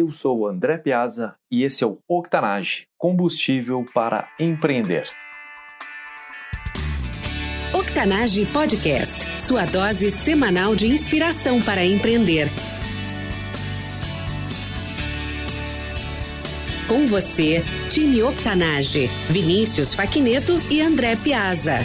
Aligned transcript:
Eu 0.00 0.12
sou 0.12 0.46
André 0.46 0.78
Piazza 0.78 1.34
e 1.50 1.64
esse 1.64 1.82
é 1.82 1.86
o 1.88 1.98
Octanage, 2.06 2.86
combustível 2.96 3.84
para 3.92 4.28
empreender. 4.38 5.10
Octanage 7.74 8.46
Podcast, 8.46 9.26
sua 9.42 9.64
dose 9.64 10.08
semanal 10.08 10.76
de 10.76 10.86
inspiração 10.86 11.60
para 11.60 11.84
empreender. 11.84 12.46
Com 16.86 17.04
você, 17.04 17.60
time 17.88 18.22
Octanage, 18.22 19.08
Vinícius 19.28 19.96
Faquineto 19.96 20.52
e 20.70 20.80
André 20.80 21.16
Piazza. 21.16 21.80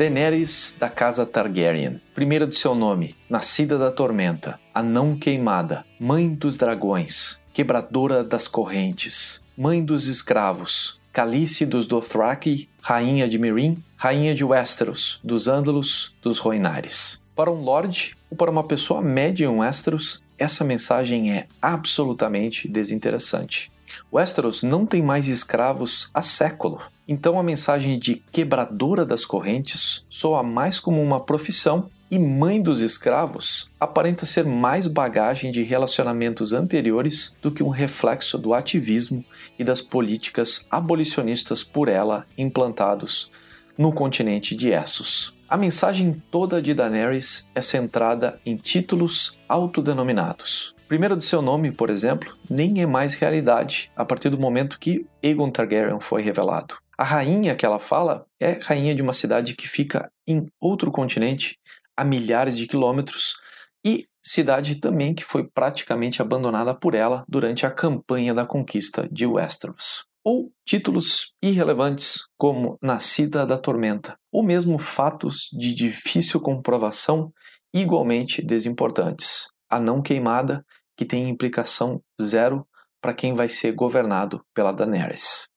Daenerys 0.00 0.74
da 0.78 0.88
casa 0.88 1.26
Targaryen, 1.26 2.00
primeira 2.14 2.46
do 2.46 2.54
seu 2.54 2.74
nome, 2.74 3.14
nascida 3.28 3.76
da 3.76 3.90
tormenta, 3.90 4.58
a 4.72 4.82
não 4.82 5.14
queimada, 5.14 5.84
mãe 6.00 6.26
dos 6.26 6.56
dragões, 6.56 7.38
quebradora 7.52 8.24
das 8.24 8.48
correntes, 8.48 9.44
mãe 9.54 9.84
dos 9.84 10.08
escravos, 10.08 10.98
Calice 11.12 11.66
dos 11.66 11.86
Dothraki, 11.86 12.66
rainha 12.80 13.28
de 13.28 13.38
Meereen, 13.38 13.76
rainha 13.94 14.34
de 14.34 14.42
Westeros, 14.42 15.20
dos 15.22 15.46
Ândalos, 15.46 16.16
dos 16.22 16.38
Roinares. 16.38 17.22
Para 17.36 17.50
um 17.50 17.60
lord 17.60 18.16
ou 18.30 18.38
para 18.38 18.50
uma 18.50 18.64
pessoa 18.64 19.02
média 19.02 19.44
em 19.44 19.48
Westeros, 19.48 20.22
essa 20.38 20.64
mensagem 20.64 21.30
é 21.30 21.46
absolutamente 21.60 22.66
desinteressante. 22.66 23.70
Westeros 24.10 24.62
não 24.62 24.86
tem 24.86 25.02
mais 25.02 25.28
escravos 25.28 26.08
há 26.14 26.22
século, 26.22 26.80
então 27.10 27.40
a 27.40 27.42
mensagem 27.42 27.98
de 27.98 28.22
quebradora 28.30 29.04
das 29.04 29.24
correntes 29.24 30.06
soa 30.08 30.44
mais 30.44 30.78
como 30.78 31.02
uma 31.02 31.18
profissão 31.18 31.90
e 32.08 32.16
mãe 32.20 32.62
dos 32.62 32.80
escravos 32.80 33.68
aparenta 33.80 34.24
ser 34.24 34.44
mais 34.44 34.86
bagagem 34.86 35.50
de 35.50 35.64
relacionamentos 35.64 36.52
anteriores 36.52 37.36
do 37.42 37.50
que 37.50 37.64
um 37.64 37.68
reflexo 37.68 38.38
do 38.38 38.54
ativismo 38.54 39.24
e 39.58 39.64
das 39.64 39.82
políticas 39.82 40.64
abolicionistas 40.70 41.64
por 41.64 41.88
ela 41.88 42.26
implantados 42.38 43.32
no 43.76 43.92
continente 43.92 44.54
de 44.54 44.70
Essos. 44.70 45.34
A 45.48 45.56
mensagem 45.56 46.22
toda 46.30 46.62
de 46.62 46.72
Daenerys 46.72 47.48
é 47.56 47.60
centrada 47.60 48.40
em 48.46 48.54
títulos 48.54 49.36
autodenominados. 49.48 50.76
Primeiro 50.86 51.16
do 51.16 51.24
seu 51.24 51.42
nome, 51.42 51.72
por 51.72 51.90
exemplo, 51.90 52.32
nem 52.48 52.80
é 52.80 52.86
mais 52.86 53.14
realidade 53.14 53.90
a 53.96 54.04
partir 54.04 54.28
do 54.28 54.38
momento 54.38 54.78
que 54.78 55.04
Aegon 55.24 55.50
Targaryen 55.50 55.98
foi 55.98 56.22
revelado. 56.22 56.76
A 57.00 57.04
rainha 57.04 57.56
que 57.56 57.64
ela 57.64 57.78
fala 57.78 58.26
é 58.38 58.58
rainha 58.60 58.94
de 58.94 59.00
uma 59.00 59.14
cidade 59.14 59.56
que 59.56 59.66
fica 59.66 60.12
em 60.26 60.44
outro 60.60 60.92
continente, 60.92 61.58
a 61.96 62.04
milhares 62.04 62.58
de 62.58 62.66
quilômetros, 62.66 63.36
e 63.82 64.06
cidade 64.22 64.74
também 64.74 65.14
que 65.14 65.24
foi 65.24 65.48
praticamente 65.48 66.20
abandonada 66.20 66.74
por 66.74 66.94
ela 66.94 67.24
durante 67.26 67.64
a 67.64 67.70
campanha 67.70 68.34
da 68.34 68.44
conquista 68.44 69.08
de 69.10 69.24
Westeros. 69.24 70.04
Ou 70.22 70.52
títulos 70.66 71.32
irrelevantes 71.42 72.18
como 72.36 72.76
Nascida 72.82 73.46
da 73.46 73.56
Tormenta, 73.56 74.18
ou 74.30 74.42
mesmo 74.42 74.78
fatos 74.78 75.48
de 75.58 75.74
difícil 75.74 76.38
comprovação 76.38 77.32
igualmente 77.72 78.42
desimportantes. 78.42 79.46
A 79.70 79.80
não 79.80 80.02
queimada 80.02 80.62
que 80.98 81.06
tem 81.06 81.30
implicação 81.30 82.02
zero 82.20 82.66
para 83.00 83.14
quem 83.14 83.32
vai 83.32 83.48
ser 83.48 83.72
governado 83.72 84.44
pela 84.52 84.70
Daenerys. 84.70 85.49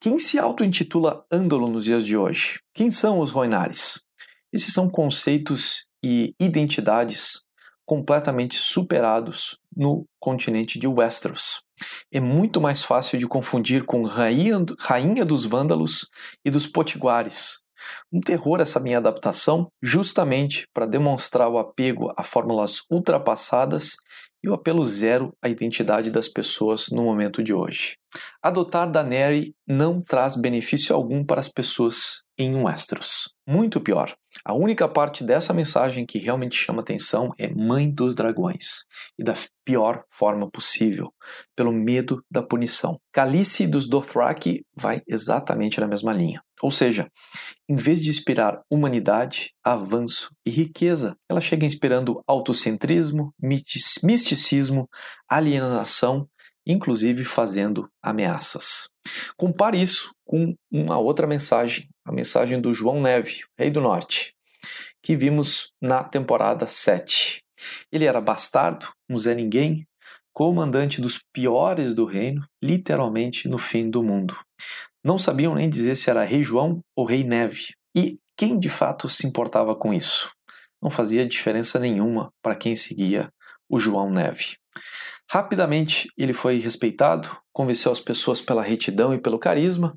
Quem 0.00 0.18
se 0.18 0.38
auto-intitula 0.38 1.24
Ândalo 1.30 1.68
nos 1.68 1.84
dias 1.84 2.04
de 2.06 2.16
hoje? 2.16 2.60
Quem 2.74 2.90
são 2.90 3.18
os 3.20 3.30
Roinares? 3.30 4.00
Esses 4.52 4.72
são 4.72 4.88
conceitos 4.88 5.84
e 6.02 6.34
identidades 6.40 7.42
completamente 7.84 8.56
superados 8.56 9.58
no 9.74 10.04
continente 10.20 10.78
de 10.78 10.86
Westeros. 10.86 11.62
É 12.12 12.20
muito 12.20 12.60
mais 12.60 12.82
fácil 12.82 13.18
de 13.18 13.26
confundir 13.26 13.84
com 13.84 14.04
rainha, 14.04 14.58
rainha 14.78 15.24
dos 15.24 15.44
Vândalos 15.44 16.08
e 16.44 16.50
dos 16.50 16.66
Potiguares. 16.66 17.62
Um 18.12 18.20
terror 18.20 18.60
essa 18.60 18.80
minha 18.80 18.98
adaptação, 18.98 19.68
justamente 19.82 20.66
para 20.72 20.86
demonstrar 20.86 21.48
o 21.48 21.58
apego 21.58 22.12
a 22.16 22.22
fórmulas 22.22 22.82
ultrapassadas 22.90 23.96
e 24.42 24.48
o 24.48 24.54
apelo 24.54 24.84
zero 24.84 25.32
à 25.42 25.48
identidade 25.48 26.10
das 26.10 26.28
pessoas 26.28 26.86
no 26.90 27.02
momento 27.02 27.42
de 27.42 27.52
hoje. 27.52 27.96
Adotar 28.42 28.90
Daenerys 28.90 29.52
não 29.66 30.00
traz 30.00 30.36
benefício 30.36 30.94
algum 30.94 31.24
para 31.24 31.40
as 31.40 31.48
pessoas 31.48 32.22
em 32.38 32.54
Westeros. 32.54 33.34
Muito 33.46 33.80
pior. 33.80 34.14
A 34.44 34.54
única 34.54 34.88
parte 34.88 35.24
dessa 35.24 35.52
mensagem 35.52 36.06
que 36.06 36.18
realmente 36.18 36.54
chama 36.54 36.80
atenção 36.80 37.32
é 37.36 37.48
Mãe 37.52 37.90
dos 37.90 38.14
Dragões, 38.14 38.84
e 39.18 39.24
da 39.24 39.34
pior 39.64 40.04
forma 40.10 40.48
possível, 40.48 41.12
pelo 41.56 41.72
medo 41.72 42.22
da 42.30 42.42
punição. 42.42 43.00
Calice 43.12 43.66
dos 43.66 43.88
Dothraki 43.88 44.62
vai 44.76 45.02
exatamente 45.08 45.80
na 45.80 45.88
mesma 45.88 46.12
linha. 46.12 46.40
Ou 46.62 46.70
seja, 46.70 47.08
em 47.68 47.74
vez 47.74 48.00
de 48.00 48.10
inspirar 48.10 48.60
humanidade, 48.70 49.52
avanço 49.64 50.30
e 50.46 50.50
riqueza, 50.50 51.16
ela 51.28 51.40
chega 51.40 51.66
inspirando 51.66 52.22
autocentrismo, 52.26 53.34
misticismo, 53.40 54.88
alienação 55.28 56.28
inclusive 56.68 57.24
fazendo 57.24 57.88
ameaças. 58.02 58.88
Compare 59.38 59.80
isso 59.80 60.12
com 60.28 60.54
uma 60.70 60.98
outra 60.98 61.26
mensagem, 61.26 61.88
a 62.04 62.12
mensagem 62.12 62.60
do 62.60 62.74
João 62.74 63.00
Neve, 63.00 63.44
rei 63.58 63.70
do 63.70 63.80
norte, 63.80 64.34
que 65.02 65.16
vimos 65.16 65.72
na 65.80 66.04
temporada 66.04 66.66
7. 66.66 67.42
Ele 67.90 68.04
era 68.04 68.20
bastardo, 68.20 68.88
um 69.08 69.18
Zé 69.18 69.34
Ninguém, 69.34 69.86
comandante 70.34 71.00
dos 71.00 71.18
piores 71.32 71.94
do 71.94 72.04
reino, 72.04 72.46
literalmente 72.62 73.48
no 73.48 73.56
fim 73.56 73.88
do 73.88 74.02
mundo. 74.02 74.36
Não 75.02 75.18
sabiam 75.18 75.54
nem 75.54 75.70
dizer 75.70 75.96
se 75.96 76.10
era 76.10 76.24
rei 76.24 76.42
João 76.42 76.80
ou 76.94 77.06
rei 77.06 77.24
Neve. 77.24 77.68
E 77.96 78.18
quem 78.36 78.58
de 78.58 78.68
fato 78.68 79.08
se 79.08 79.26
importava 79.26 79.74
com 79.74 79.94
isso? 79.94 80.30
Não 80.82 80.90
fazia 80.90 81.26
diferença 81.26 81.78
nenhuma 81.78 82.30
para 82.42 82.54
quem 82.54 82.76
seguia 82.76 83.30
o 83.66 83.78
João 83.78 84.10
Neve. 84.10 84.56
Rapidamente 85.30 86.08
ele 86.18 86.34
foi 86.34 86.58
respeitado, 86.58 87.34
convenceu 87.50 87.90
as 87.90 88.00
pessoas 88.00 88.42
pela 88.42 88.62
retidão 88.62 89.14
e 89.14 89.18
pelo 89.18 89.38
carisma, 89.38 89.94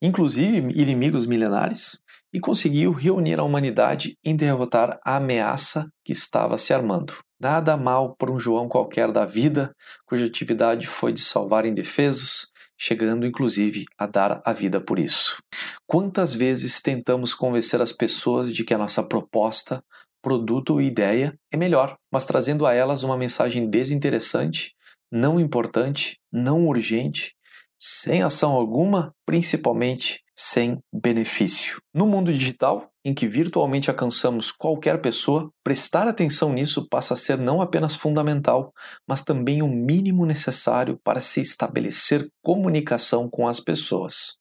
inclusive 0.00 0.72
inimigos 0.80 1.26
milenares, 1.26 1.98
e 2.32 2.40
conseguiu 2.40 2.92
reunir 2.92 3.38
a 3.38 3.42
humanidade 3.42 4.16
em 4.24 4.36
derrotar 4.36 4.98
a 5.04 5.16
ameaça 5.16 5.88
que 6.04 6.12
estava 6.12 6.58
se 6.58 6.74
armando. 6.74 7.14
Nada 7.40 7.76
mal 7.76 8.14
por 8.16 8.30
um 8.30 8.38
João 8.38 8.68
qualquer 8.68 9.12
da 9.12 9.24
vida, 9.24 9.72
cuja 10.06 10.26
atividade 10.26 10.86
foi 10.86 11.12
de 11.12 11.20
salvar 11.20 11.66
indefesos, 11.66 12.50
chegando 12.78 13.26
inclusive 13.26 13.84
a 13.98 14.06
dar 14.06 14.42
a 14.44 14.52
vida 14.52 14.80
por 14.80 14.98
isso. 14.98 15.38
Quantas 15.86 16.34
vezes 16.34 16.80
tentamos 16.80 17.32
convencer 17.32 17.80
as 17.80 17.92
pessoas 17.92 18.54
de 18.54 18.64
que 18.64 18.74
a 18.74 18.78
nossa 18.78 19.02
proposta 19.02 19.82
produto 20.26 20.70
ou 20.70 20.82
ideia 20.82 21.38
é 21.52 21.56
melhor, 21.56 21.96
mas 22.10 22.26
trazendo 22.26 22.66
a 22.66 22.74
elas 22.74 23.04
uma 23.04 23.16
mensagem 23.16 23.70
desinteressante, 23.70 24.74
não 25.08 25.38
importante, 25.38 26.18
não 26.32 26.66
urgente, 26.66 27.35
sem 27.78 28.22
ação 28.22 28.52
alguma, 28.52 29.12
principalmente 29.24 30.20
sem 30.34 30.78
benefício. 30.92 31.78
No 31.94 32.06
mundo 32.06 32.32
digital, 32.32 32.90
em 33.04 33.14
que 33.14 33.26
virtualmente 33.26 33.88
alcançamos 33.88 34.52
qualquer 34.52 35.00
pessoa, 35.00 35.50
prestar 35.64 36.06
atenção 36.06 36.52
nisso 36.52 36.86
passa 36.88 37.14
a 37.14 37.16
ser 37.16 37.38
não 37.38 37.62
apenas 37.62 37.96
fundamental, 37.96 38.72
mas 39.08 39.22
também 39.22 39.62
o 39.62 39.68
mínimo 39.68 40.26
necessário 40.26 40.98
para 41.02 41.20
se 41.20 41.40
estabelecer 41.40 42.28
comunicação 42.42 43.28
com 43.30 43.48
as 43.48 43.60
pessoas. 43.60 44.36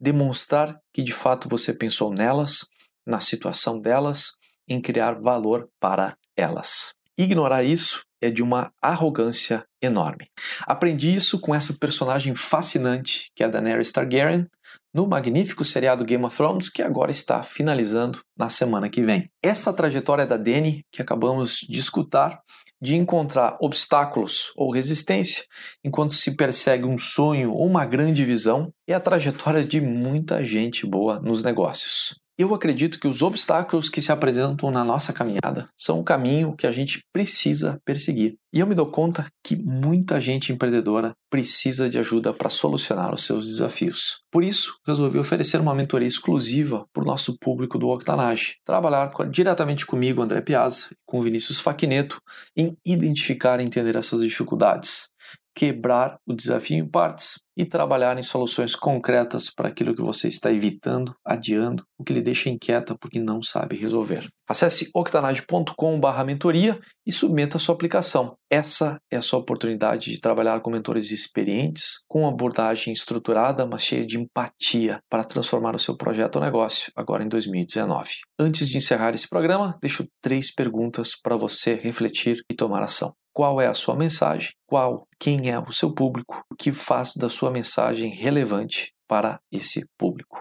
Demonstrar 0.00 0.78
que 0.92 1.02
de 1.02 1.12
fato 1.12 1.48
você 1.48 1.74
pensou 1.74 2.10
nelas, 2.10 2.60
na 3.06 3.20
situação 3.20 3.78
delas, 3.78 4.32
em 4.66 4.80
criar 4.80 5.20
valor 5.20 5.68
para 5.78 6.16
elas. 6.36 6.94
Ignorar 7.18 7.62
isso 7.62 8.02
é 8.24 8.30
de 8.30 8.42
uma 8.42 8.72
arrogância 8.80 9.64
enorme. 9.80 10.28
Aprendi 10.66 11.14
isso 11.14 11.38
com 11.38 11.54
essa 11.54 11.74
personagem 11.74 12.34
fascinante 12.34 13.30
que 13.34 13.42
é 13.42 13.46
a 13.46 13.48
Daenerys 13.48 13.92
Targaryen 13.92 14.46
no 14.92 15.06
magnífico 15.06 15.64
seriado 15.64 16.04
Game 16.04 16.24
of 16.24 16.36
Thrones 16.36 16.68
que 16.68 16.82
agora 16.82 17.10
está 17.10 17.42
finalizando 17.42 18.20
na 18.36 18.48
semana 18.48 18.88
que 18.88 19.02
vem. 19.02 19.28
Essa 19.42 19.72
trajetória 19.72 20.26
da 20.26 20.36
Dany 20.36 20.84
que 20.90 21.02
acabamos 21.02 21.58
de 21.68 21.78
escutar 21.78 22.40
de 22.80 22.96
encontrar 22.96 23.56
obstáculos 23.60 24.52
ou 24.56 24.70
resistência 24.70 25.44
enquanto 25.82 26.14
se 26.14 26.36
persegue 26.36 26.84
um 26.84 26.98
sonho 26.98 27.52
ou 27.52 27.66
uma 27.66 27.86
grande 27.86 28.24
visão 28.24 28.72
é 28.86 28.92
a 28.92 29.00
trajetória 29.00 29.64
de 29.64 29.80
muita 29.80 30.44
gente 30.44 30.86
boa 30.86 31.18
nos 31.18 31.42
negócios. 31.42 32.23
Eu 32.36 32.52
acredito 32.52 32.98
que 32.98 33.06
os 33.06 33.22
obstáculos 33.22 33.88
que 33.88 34.02
se 34.02 34.10
apresentam 34.10 34.68
na 34.68 34.82
nossa 34.82 35.12
caminhada 35.12 35.68
são 35.78 36.00
um 36.00 36.04
caminho 36.04 36.56
que 36.56 36.66
a 36.66 36.72
gente 36.72 37.00
precisa 37.12 37.78
perseguir. 37.84 38.34
E 38.52 38.58
eu 38.58 38.66
me 38.66 38.74
dou 38.74 38.86
conta 38.86 39.26
que 39.40 39.54
muita 39.54 40.20
gente 40.20 40.52
empreendedora 40.52 41.12
precisa 41.30 41.88
de 41.88 41.96
ajuda 41.96 42.32
para 42.32 42.50
solucionar 42.50 43.14
os 43.14 43.24
seus 43.24 43.46
desafios. 43.46 44.20
Por 44.32 44.42
isso, 44.42 44.76
resolvi 44.84 45.16
oferecer 45.16 45.60
uma 45.60 45.74
mentoria 45.76 46.08
exclusiva 46.08 46.84
para 46.92 47.04
o 47.04 47.06
nosso 47.06 47.38
público 47.38 47.78
do 47.78 47.88
Octanage. 47.88 48.56
Trabalhar 48.64 49.12
diretamente 49.30 49.86
comigo, 49.86 50.20
André 50.20 50.40
Piazza, 50.40 50.88
com 51.06 51.22
Vinícius 51.22 51.60
Faquineto, 51.60 52.20
em 52.56 52.74
identificar 52.84 53.60
e 53.60 53.64
entender 53.64 53.94
essas 53.94 54.20
dificuldades 54.20 55.13
quebrar 55.54 56.18
o 56.26 56.34
desafio 56.34 56.76
em 56.76 56.88
partes 56.88 57.38
e 57.56 57.64
trabalhar 57.64 58.18
em 58.18 58.22
soluções 58.22 58.74
concretas 58.74 59.48
para 59.48 59.68
aquilo 59.68 59.94
que 59.94 60.02
você 60.02 60.26
está 60.26 60.52
evitando, 60.52 61.14
adiando, 61.24 61.84
o 61.96 62.02
que 62.02 62.12
lhe 62.12 62.20
deixa 62.20 62.50
inquieta 62.50 62.96
porque 62.98 63.20
não 63.20 63.40
sabe 63.40 63.76
resolver. 63.76 64.26
Acesse 64.48 64.90
octanage.com/mentoria 64.92 66.80
e 67.06 67.12
submeta 67.12 67.56
a 67.56 67.60
sua 67.60 67.76
aplicação. 67.76 68.36
Essa 68.50 68.98
é 69.08 69.16
a 69.16 69.22
sua 69.22 69.38
oportunidade 69.38 70.10
de 70.10 70.20
trabalhar 70.20 70.60
com 70.60 70.70
mentores 70.70 71.12
experientes, 71.12 72.00
com 72.08 72.26
abordagem 72.26 72.92
estruturada, 72.92 73.64
mas 73.64 73.82
cheia 73.82 74.04
de 74.04 74.18
empatia 74.18 74.98
para 75.08 75.22
transformar 75.22 75.76
o 75.76 75.78
seu 75.78 75.96
projeto 75.96 76.36
ou 76.36 76.42
negócio 76.42 76.90
agora 76.96 77.22
em 77.22 77.28
2019. 77.28 78.10
Antes 78.38 78.68
de 78.68 78.76
encerrar 78.76 79.14
esse 79.14 79.28
programa, 79.28 79.78
deixo 79.80 80.04
três 80.20 80.52
perguntas 80.52 81.12
para 81.22 81.36
você 81.36 81.74
refletir 81.74 82.42
e 82.50 82.54
tomar 82.54 82.82
ação 82.82 83.14
qual 83.34 83.60
é 83.60 83.66
a 83.66 83.74
sua 83.74 83.96
mensagem, 83.96 84.52
qual, 84.64 85.08
quem 85.18 85.50
é 85.50 85.58
o 85.58 85.72
seu 85.72 85.92
público, 85.92 86.42
o 86.50 86.54
que 86.54 86.72
faz 86.72 87.14
da 87.16 87.28
sua 87.28 87.50
mensagem 87.50 88.14
relevante 88.14 88.94
para 89.08 89.40
esse 89.50 89.84
público. 89.98 90.40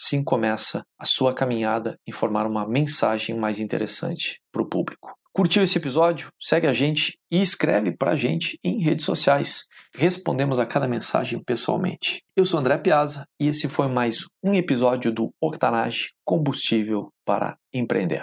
Assim 0.00 0.22
começa 0.24 0.82
a 0.98 1.04
sua 1.04 1.34
caminhada 1.34 1.98
em 2.06 2.12
formar 2.12 2.46
uma 2.46 2.66
mensagem 2.66 3.36
mais 3.36 3.58
interessante 3.58 4.40
para 4.50 4.62
o 4.62 4.68
público. 4.68 5.12
Curtiu 5.32 5.62
esse 5.62 5.78
episódio? 5.78 6.28
Segue 6.40 6.66
a 6.66 6.72
gente 6.72 7.18
e 7.30 7.40
escreve 7.40 7.96
para 7.96 8.12
a 8.12 8.16
gente 8.16 8.58
em 8.64 8.80
redes 8.80 9.04
sociais. 9.04 9.64
Respondemos 9.94 10.58
a 10.58 10.66
cada 10.66 10.88
mensagem 10.88 11.42
pessoalmente. 11.42 12.22
Eu 12.34 12.44
sou 12.44 12.58
André 12.58 12.78
Piazza 12.78 13.26
e 13.38 13.48
esse 13.48 13.68
foi 13.68 13.88
mais 13.88 14.24
um 14.42 14.54
episódio 14.54 15.12
do 15.12 15.30
Octanage 15.40 16.10
Combustível 16.24 17.12
para 17.24 17.56
Empreender. 17.72 18.22